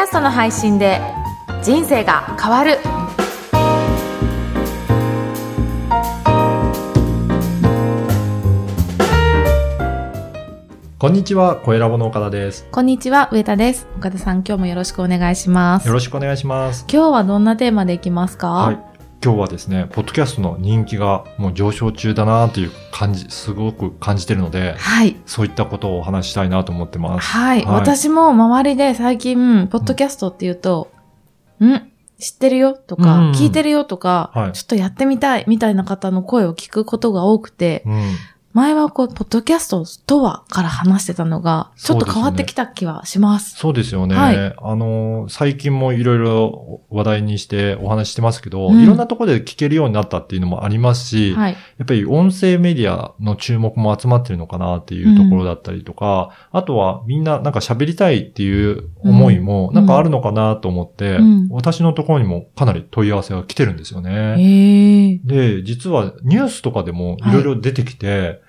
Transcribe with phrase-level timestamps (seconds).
[0.00, 0.98] ャストの配信で
[1.62, 2.78] 人生が変わる
[10.98, 12.66] こんにちは、小ラボの岡田です。
[12.70, 16.84] こんにちは上田です岡田さん今日もよろしくお願いしますよろしくお願いします。
[16.90, 18.48] 今日はどんなテーマでいきますか？
[18.48, 18.89] はい。
[19.22, 25.14] 今日はですね、ポッドキャストの人気がもう上昇中だなという感じ、すごく感じてるので、はい。
[25.26, 27.28] そういったことをお話ししたいなと思ってます。
[27.28, 27.74] はい、はい。
[27.74, 30.90] 私も周りで最近、ポッドキャストって言うと、
[31.62, 31.90] ん？
[32.18, 32.72] 知ってるよ？
[32.72, 33.32] とか、うん。
[33.32, 33.84] 聞いてるよ？
[33.84, 34.52] とか、はい。
[34.52, 38.02] ちょっとやってみたいみたいな方の声を聞くことが多くて、うん。
[38.52, 43.56] 前はこう、ポッドキャストとはから話してたのが、ちょっと変わってきた気はします。
[43.56, 44.16] そうですよね。
[44.16, 51.52] はいあの、最近もいろいろ話題にしてお話ししてますけど、うんいろんなところで聞けるようになったっていうのもありますし、はい。
[51.52, 65.20] やっぱり音声メディアの注目も集まってるのかなっていうところだったりとか、あとはみんななんか喋りたいっていう思いもうんなんかあるのかなと思って、うん私のところにもかなり問い合わせが来てるんですよね。
[65.24, 68.39] で、実はニュースとかでもいろいろ出てきて、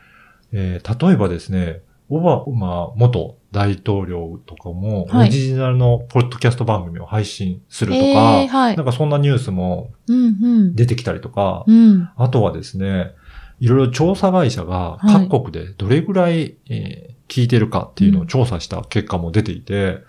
[0.52, 10.28] えー例えばですね、オバマ元大統領とかもはいオリジナルのポッドキャスト番組を配信するとか、えーはいなんかそんなニュースもうんう
[10.72, 10.76] ん。
[10.76, 12.10] 出てきたりとか、うん。
[12.18, 13.12] あとはですね、
[13.60, 20.00] いろいろ調査会社がはい各国でどれぐらい、えー聞いてるかっていうのを調査した結果も出ていて、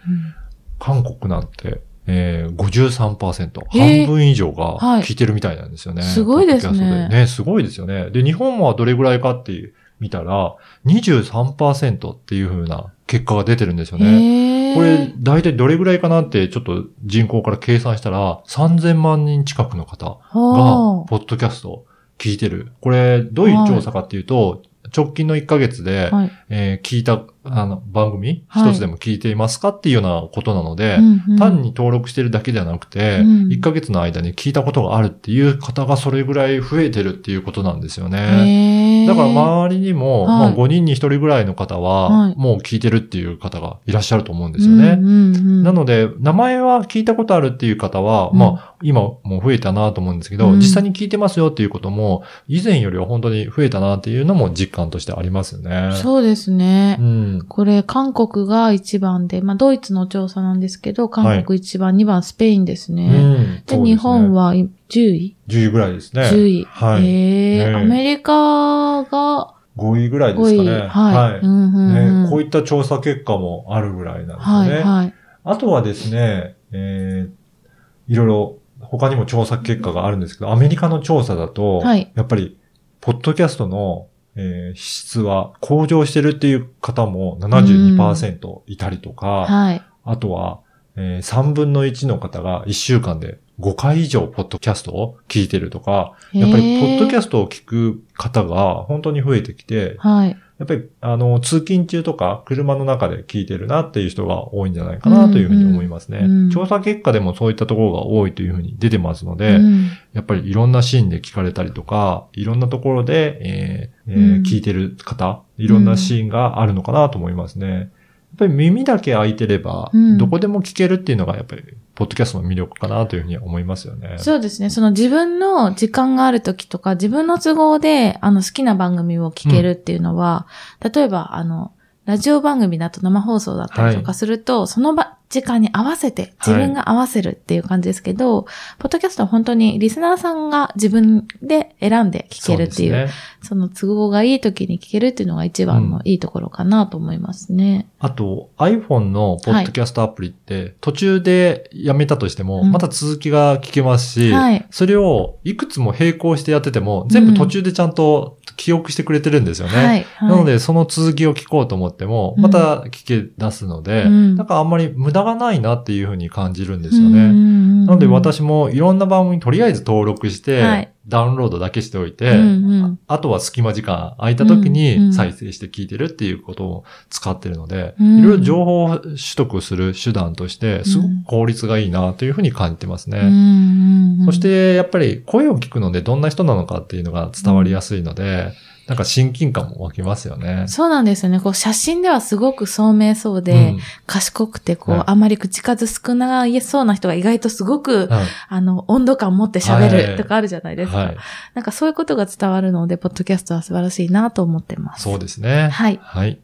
[0.81, 6.03] 韓国なんて、えー、53%、えー半分以上がはい聞いてるみたいなんですよね。
[6.03, 8.11] すごいですねね、すごいですよね。
[8.11, 14.75] で、日本はどれぐらいかっていう見たら、23%っていう風な結果が出てるんですよね。
[14.75, 21.87] これ、大体どれぐらいかなって、ちょっと人口から計算したら、3000万人近くの方が、はポッドキャストを
[22.19, 22.73] 聞いてる。
[22.81, 24.63] これ、どういう調査かっていうと、
[24.95, 26.17] 直近の1ヶ月で、あ。
[26.17, 26.31] はい。
[26.49, 39.07] えー聞いた、あの、番組、はい一つでも聞いていますかっていうようなことなので、うんうん単に登録してるだけではなくて、うん1ヶ月の間に聞いたことがあるっていう方がそれぐらい増えてるっていうことなんですよね。
[39.07, 44.99] だから周りにも、はいまあ5人に1人ぐらいの方は、はいもう聞いてるっていう方がいらっしゃると思うんですよね。
[45.01, 55.91] うんうんうんなので、名前は聞いたことあるっていう方は、うんまあ、今も増えたなと思うんですけど、うん実際に聞いてますよっていうことも、以前よりは本当に増えたなっていうのも実感としてありますよね。
[55.95, 56.97] そうですね。
[57.01, 57.32] うん。
[57.41, 63.09] これ、韓国が一番で、まあ、ドイツの調査なんですけど、韓国一番、二番スペインですうね。
[63.09, 63.63] ん。
[63.67, 66.23] で、日本は10位？10位ぐらいですね。
[66.23, 66.65] ?10 位。
[66.65, 67.07] はい。
[67.07, 70.57] ええねアメリカが5位ぐらいです5位。
[70.59, 70.89] かね。
[70.89, 71.47] はい。
[71.47, 74.71] うんうんうんね、こういった調査結果もあるぐらいなんですよね。
[74.71, 75.15] はい、はい。
[75.45, 82.59] あとはですね、えー、いろいろ他にも調査結果があるんですけど、アメリカの調査だと、はいやっぱり、
[83.01, 84.07] ポッドキャストの、
[84.37, 89.83] えー質は向上してるっていう方も72%いたりとか、はい。
[90.05, 90.61] あとは、
[90.97, 100.37] えー3分の1の方が1週間で5回以上ポッドキャストを聞いてるとか、やっぱりポッドキャスストを聞く方が本当に増えてきて、トはい。
[100.63, 106.19] やっぱり、あの、通勤中とか、車の中で聞いてるなっていう人が多いんじゃないかなというふうに思いますね。
[106.19, 117.67] うんうん調査結果でもそういったところが多いというふうに出てますので、うんやっぱりいろんなシーンで聞かれたりとか、いろんなところで、えーえーうん聞いてる方、いろんなシーンがあるのかなと思いますね。
[117.69, 117.87] や
[118.35, 121.63] っぱり耳だけ開いてれば、うんどこでも聞けるっていうのが、やっぱり、
[121.95, 124.17] ポッドキャストの魅力かなというふうに思いますよね。
[124.19, 124.71] そうですね。
[124.71, 130.47] その自分の時間がある時とか、自分の都合で、あの、好きな番組を聞けるっていうのは、
[130.81, 131.73] 例えば、あの、
[132.05, 138.43] ラジオ番組だと生放送だったりとかすると、その場、時間に合わせて、自分が合わせるっていう感じですけど、
[138.79, 143.09] ポッドキャストは本当にリスナーさんが自分で選んで聞けるっていう、
[143.41, 143.63] そね。
[143.63, 147.89] の都合がいい時に聞けるっていうのが一番のいいところかなと思いますね。
[147.99, 152.71] あと iPhone のポッドキャストアプリって途中でやめたとしても、うん。
[152.71, 154.67] また続きが聞けますし、はい。
[154.71, 159.75] それをいくつも並行してやってても、全部途中でちゃんと記憶してくれてるんですよね。
[159.75, 159.87] はい。
[159.87, 160.29] はい。
[160.29, 162.43] なので、その続きを聞こうと思っても、うん。
[162.43, 164.37] また聞け出すので、うん。
[164.37, 167.21] なんかあんまり無駄がないなっていうふうに感じるんですようんうんね。
[167.21, 167.87] うん。
[167.87, 170.89] なので私もいろんな番組にとりあえず登録して、はい。
[171.09, 173.01] ダウンロードだけしておいて、うんうん。
[173.09, 178.19] あとは隙間時間空いた時うんうんに再生して聞いてるっていうことを使ってるので、うん。
[178.21, 183.19] いろいろ情報を取得する手段として、すごく効率がいいなというふうに感じてますね。
[183.19, 184.27] うんうんうん。
[184.27, 188.53] そして、やっぱり声を聞くのでどんな人なのかっていうのが伝わりやすいので、
[188.89, 190.65] なんか親近感も湧きますよね。
[190.67, 191.41] そうなんですよね。
[191.41, 200.99] こう写真ではすごく聡明そううで、ん賢くて、こう、はいあまり口数少ないそうな人が意外とすごく、はいあの、温度感持って喋はいるとかあるじゃないですか。
[200.99, 201.17] はい。
[201.55, 205.05] なんかそういうことが伝わるので、ポッドキャストは素晴らしいなと思ってます。
[205.05, 205.69] そうですね。
[205.69, 206.01] はい。
[206.03, 206.41] はい。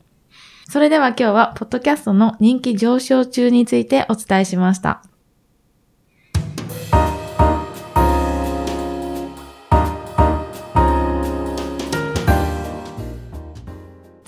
[0.69, 5.02] それでは今日は、ポッドキャストの人気上昇中についてお伝えしました。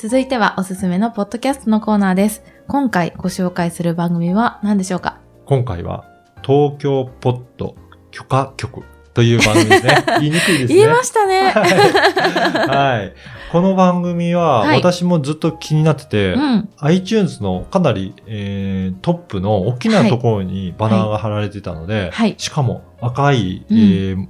[0.02, 2.42] 続いてはおすすめのポッドキャストのコーナーです。
[2.68, 5.20] 今回ご紹介する番組は何でしょうか？
[5.44, 6.06] 今回は、
[6.42, 7.76] 東京ポッド
[8.10, 8.82] 許可局
[9.12, 10.04] という番組ですね。
[10.20, 10.74] 言いにくいですね。
[10.74, 11.50] 言いましたね。
[11.50, 13.12] はい。
[13.52, 16.68] この番組は、はい私もずっと気になってて、うん。
[16.78, 24.26] iTunes のかなり、えートップの大きなところにバナーが貼られてたので、はいしかも赤い、うんえー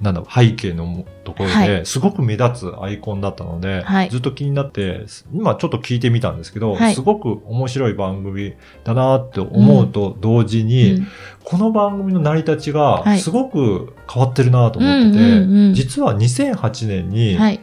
[0.00, 4.10] なんだろう背景のところはで、すごく目立つアイコンだったので、はい。
[4.10, 6.94] ずっと気になって、今ちょっと聞いてみたんですけど、はい。
[6.94, 8.54] すごく面白い番組
[8.84, 11.06] だなって思うと同時に、うん。
[11.44, 13.20] この番組の成り立ちがはい。
[13.20, 17.60] すごく変わってるなと思ってて、うんうんうん実は2008年に、はい。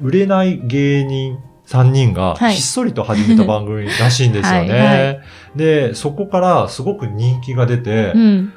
[0.00, 2.54] 売れない芸人3人がはい。
[2.54, 4.70] ひっそりと始めた番組らしいんですよね。
[4.78, 5.20] はいは
[5.56, 8.52] で、そこからすごく人気が出て、うん。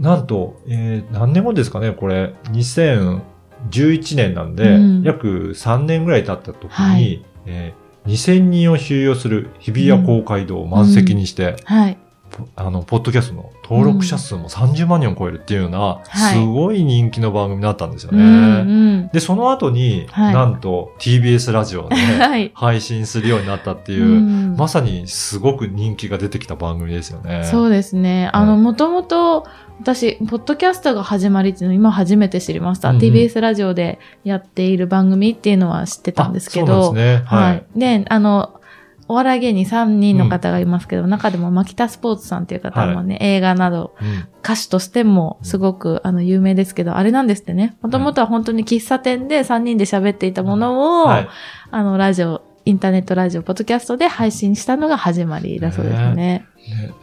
[0.00, 5.02] なんと、えー何年後ですかね、これ、2011年なんで、うん。
[5.02, 7.24] 約3年ぐらい経った時に、はい。
[7.46, 11.98] えー2000人を収容する日比谷公会堂を満席にして、はい。
[12.36, 18.22] ポあの、ポッドキャストの登録者数も30万人を超えるっていうような、はいすごい人気の番組だったんですよね。
[18.22, 19.08] うんうん。
[19.08, 22.52] で、その後に、はいなんと TBS ラジオではい。
[22.54, 27.44] 配信するようになったっていう、うんまさにすごく人気が出てきた番組ですよね。
[27.44, 28.30] そうですね。
[28.32, 29.46] あの、もともと、
[29.80, 32.90] 私、ポッドキャストが始まりっていうのを今初めて知りました。
[32.90, 36.78] うんうん TBS ラジオでやっている番組っていうのは知ってたんですけど。
[36.78, 37.24] あそうですね。
[37.26, 37.78] ははいい。。
[37.78, 38.60] で、あの、
[39.08, 44.28] お笑い芸人3人の方がいますけど、中でも牧田スポーツさんっていう方もね、映画などうん。
[44.42, 47.76] 歌手としてもすごくあの有名ですけど、あれなんですってね。
[47.82, 51.28] もともとは本当に喫茶店で3人で喋っていたものを、はい。
[51.70, 56.14] あの、ラジオ、インターネットラジオ、ポッドキャストで配信したのが始まりだそうですね。
[56.14, 56.46] ね。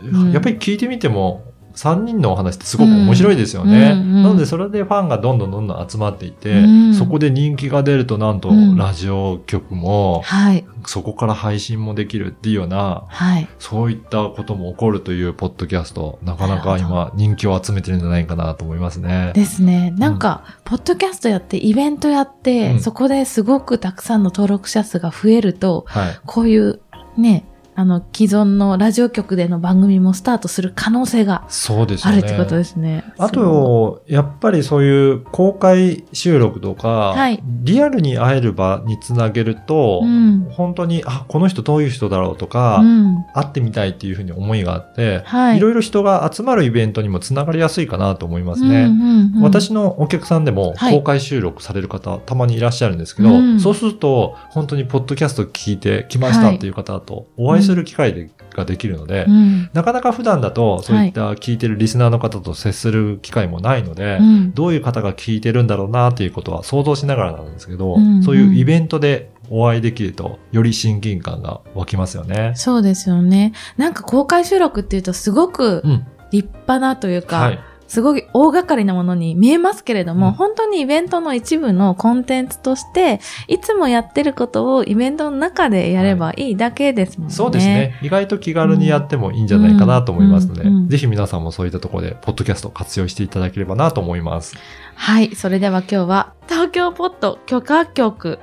[0.02, 3.94] うんやっぱり聞いてみても、3人のお話ってすごく面白いですよね。
[3.94, 10.66] うんうんうんなので、それでファンがどんどんどんどん集まっていて、うんそこで人気が出ると、なんと、うんラジオ局も、はい。
[10.86, 13.48] そこから配信もできるっていうような、はい。
[13.60, 19.32] そういったことも起こるというポッドキャスト、なかなか今人気を集めてるんじゃないかなと思いますね。
[19.34, 19.94] ですね。
[19.98, 26.20] なんか、ポッドキャストやって、イベントやって、うんそこですごくたくさんの登録者数が増えると、はい。
[26.26, 26.82] こういう、
[27.18, 32.20] ね、あの、既存のラジオ局での番組もスタートする可能性がそうですよね。
[32.20, 33.04] あるってことですね。
[33.18, 40.48] あと、やっぱりそういう公開収録とか、はいリアルに会える場につなげると、うん。
[40.52, 43.26] 本当に、あ、この人どういう人だろうとか、うん。
[43.34, 45.58] 会ってみたいっていうふうに思いがあって、はい。
[45.58, 48.84] いろいろ人が集まるイベントにもつながりやすいかなと思いますうんね。
[48.84, 59.70] うんうん私のお客さんでもはい公開収録される方、たまにいらっしゃるんですけど、うんそうすると本当にポッドキャスト聞いてきましたっていう方とお会いする機会でができるので、うん。
[59.74, 72.54] なかなか普段だとそういった聞いてるリスナーの方と接する機会もないので、うんどういう方が聞いてるんだろうなっていうことは想像しながらなんですけど、うんうんそういうイベントでお会いできるとより親近感が湧きますよね。
[72.56, 73.54] そうですよね。
[73.78, 76.06] なんか公開収録っていうとすごくうん。
[76.32, 77.60] 立派なというか、はい。
[77.88, 87.34] すごい大掛かりなものに見えますけれども、うん本当にイベントの一部のコンテンツとして、いつもやってることをイベントの中でやればいいだけですもんね。
[87.34, 88.00] そうですね。
[88.02, 94.56] 意外と気軽にやってもいいんじゃないかなと思いますので、ぜひ皆さんもそういったところで、ポッドキャストを活用していただければなと思います。
[94.96, 95.36] はい。
[95.36, 98.40] それでは今日は、東京ポット許可局。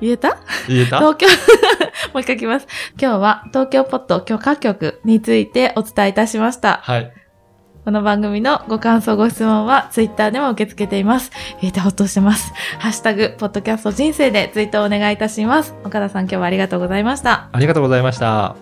[0.00, 0.38] 言えた？
[0.66, 0.98] 言えた？
[0.98, 1.26] 東京、
[2.14, 2.66] もう一回聞きます。
[3.00, 6.80] 今日は東京ポット許可局についてお伝えいたしました。
[6.82, 7.12] はい。
[7.84, 11.30] この番組のご感想、ご質問はツイッターでも受け付けています。
[11.60, 12.52] 言えてほっとしてます。
[12.78, 15.74] ハッシュタグ、ポッドキャスト人生でツイートをお願いいたします。
[15.82, 17.48] 岡田さん今日はありがとうございました。
[17.52, 18.54] ありがとうございました。